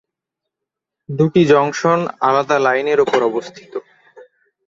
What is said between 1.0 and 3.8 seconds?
দুটি জংশন আলাদা লাইনের উপর অবস্থিত।